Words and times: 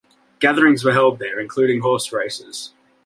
Gatherings 0.39 0.83
were 0.83 0.93
held 0.93 1.19
there, 1.19 1.39
including 1.39 1.81
horse 1.81 2.11
races. 2.11 2.73